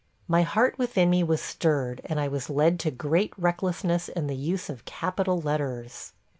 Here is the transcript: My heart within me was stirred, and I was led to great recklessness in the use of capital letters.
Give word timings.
My 0.37 0.41
heart 0.41 0.79
within 0.79 1.11
me 1.11 1.21
was 1.21 1.41
stirred, 1.43 2.01
and 2.05 2.19
I 2.19 2.27
was 2.27 2.49
led 2.49 2.79
to 2.79 2.89
great 2.89 3.33
recklessness 3.37 4.09
in 4.09 4.25
the 4.25 4.35
use 4.35 4.67
of 4.67 4.83
capital 4.85 5.39
letters. 5.39 6.13